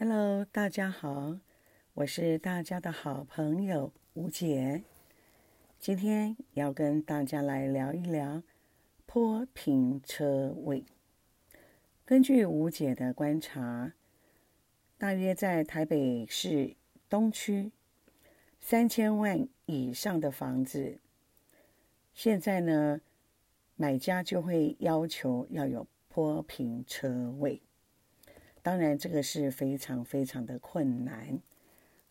[0.00, 1.40] Hello，大家好，
[1.94, 4.84] 我是大家的好朋友吴姐。
[5.80, 8.44] 今天要跟大家来聊一聊
[9.06, 10.84] 坡平车位。
[12.04, 13.92] 根据吴姐的观察，
[14.96, 16.76] 大约在台北市
[17.08, 17.72] 东区
[18.60, 21.00] 三千万以上的房子，
[22.14, 23.00] 现在呢，
[23.74, 27.60] 买家就会要求要有坡平车位。
[28.68, 31.40] 当然，这个是非常非常的困难。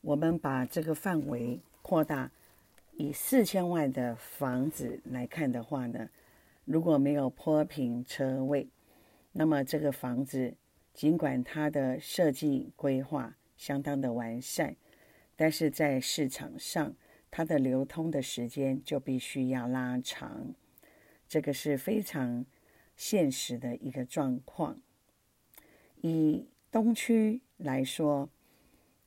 [0.02, 2.32] 我们把这个范围扩大，
[2.94, 6.10] 以四千万的房子来看的话呢，
[6.66, 8.68] 如果没有坡平车位，
[9.34, 10.56] 那么这个房子
[10.96, 14.76] 尽管它的设计规划相当的完善，
[15.36, 16.96] 但是在市场上
[17.30, 20.56] 它的流通的时间就必须要拉长，
[21.28, 22.44] 这个是非常
[22.96, 24.82] 现实的一个状况。
[26.02, 28.30] 以东区来说，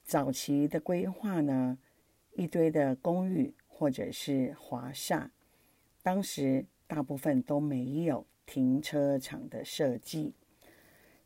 [0.02, 1.78] 早期的规划呢，
[2.32, 5.30] 一堆的公寓或者是华厦，
[6.02, 10.34] 当时大部分都没有停车场的设计。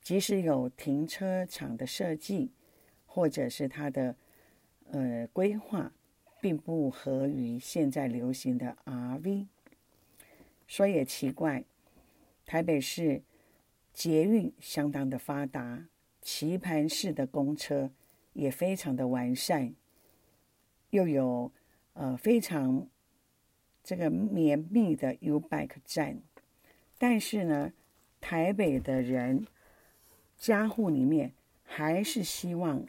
[0.03, 2.53] 即使有停车场的设计，
[3.07, 4.15] 或者是它的
[4.91, 5.95] 呃规划，
[6.43, 9.47] 并不合于现在流行的 RV。
[10.67, 11.65] 说也奇怪，
[12.45, 13.23] 台北市。
[13.95, 15.87] 捷运相当的发达，
[16.21, 17.93] 棋盘式的公车
[18.33, 19.73] 也非常的完善，
[20.91, 21.53] 又有
[21.93, 22.89] 呃非常
[23.85, 26.21] 这个绵密的 U-Bike 站，
[26.99, 27.73] 但是呢，
[28.21, 29.47] 台北的人
[30.37, 32.85] 家户里面还是希望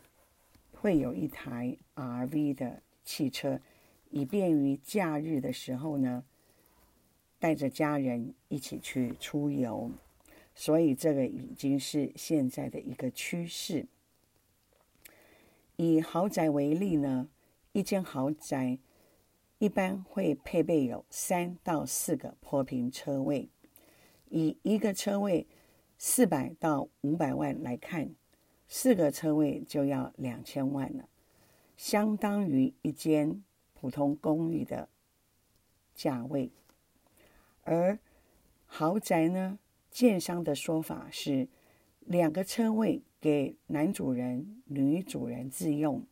[0.73, 3.61] 会有一台 RV 的汽车，
[4.09, 6.23] 以便于假日的时候呢，
[7.37, 9.91] 带着家人一起去出游。
[10.57, 13.85] 所以，这个已经是现在的一个趋势。
[15.75, 17.27] 以豪宅为例呢，
[17.73, 18.79] 一间豪宅
[19.59, 23.49] 一般会配备有三到四个坡平车位。
[24.29, 25.45] 以一个车位
[25.97, 28.15] 四百到五百万来看，
[28.69, 31.09] 四个车位就要两千万了，
[31.75, 34.87] 相当于一间普通公寓的
[35.93, 36.49] 价位。
[37.63, 37.99] 而
[38.65, 39.59] 豪宅呢？
[39.95, 41.47] 建商的说法是，
[42.01, 46.05] 两个车位给男主人、女主人自用，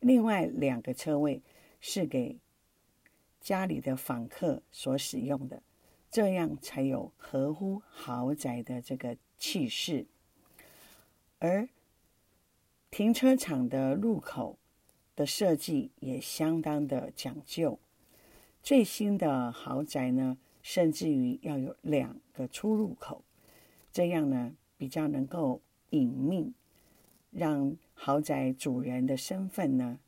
[0.00, 1.40] 另外两个车位
[1.80, 2.40] 是给
[3.40, 5.62] 家里的访客所使用的，
[6.10, 10.06] 这样才有合乎豪宅的这个气势。
[11.38, 11.68] 而
[12.90, 14.58] 停车场的入口
[15.14, 17.78] 的设计也相当的讲究，
[18.60, 23.22] 最新的豪宅呢，甚至于要有两个出入口，
[23.92, 25.60] 这样呢比较能够
[25.90, 26.54] 隐秘，
[27.30, 30.00] 让豪宅主人的身份呢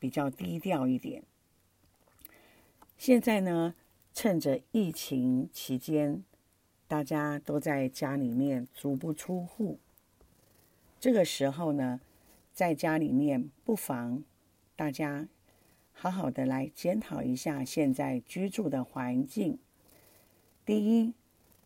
[0.00, 1.22] 比较低调一点。
[2.98, 3.76] 现在呢，
[4.12, 6.24] 趁着疫情期间，
[6.88, 9.78] 大家都在家里面足不出户，
[10.98, 12.00] 这个时候呢，
[12.52, 14.24] 在家里面不妨
[14.74, 15.28] 大家。
[15.98, 19.58] 好好的来检讨一下现在居住的环境。
[20.62, 21.14] 第一，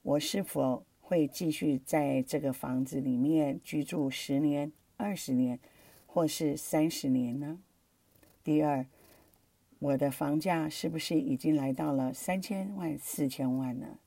[0.02, 5.58] 我是否会继续在这个房子里面居住十年、二十年，
[6.06, 7.58] 或是三十年呢？
[8.44, 8.86] 第二，
[9.80, 13.98] 我的房价是不是已经来到了三千万、四千万呢？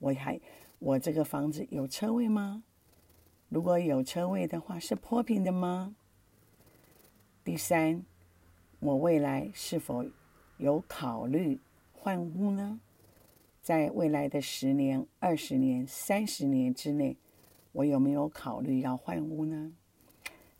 [0.00, 0.40] 我还，
[0.80, 2.64] 我这个房子有车位吗？
[3.48, 5.94] 如果有车位的话，是坡平的吗？
[7.44, 8.04] 第三。
[8.78, 10.04] 我未来是否
[10.58, 11.58] 有考虑
[11.92, 12.80] 换屋呢？
[13.62, 17.16] 在未来的十年、二十年、三十年之内，
[17.72, 19.72] 我有没有考虑要换屋呢？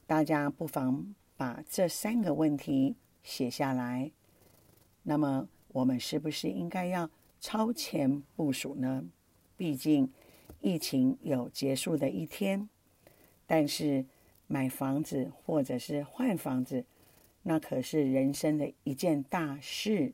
[0.06, 4.10] 大家不妨把这三个问题写下来。
[5.02, 9.04] 那么，我们是不是应该要超前部署呢？
[9.56, 10.10] 毕竟，
[10.60, 12.68] 疫情有结束的一天，
[13.46, 14.04] 但是
[14.46, 16.84] 买房子或者是换房子。
[17.48, 20.12] 那可是人生的一件大事，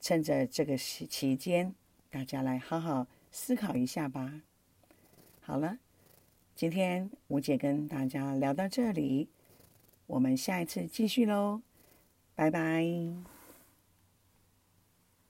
[0.00, 1.74] 趁着这个期期间，
[2.08, 4.42] 大家来好好思考一下吧。
[5.40, 5.78] 好了，
[6.54, 9.28] 今天吴姐跟大家聊到这里，
[10.06, 11.60] 我们下一次继续喽，
[12.36, 13.39] 拜拜。